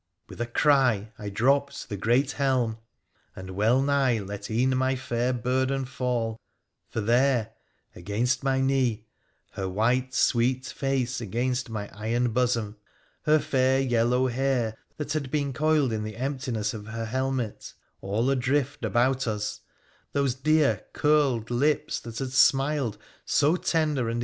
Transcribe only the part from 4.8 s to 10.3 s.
fair burden fall, for there, against my knee, her white,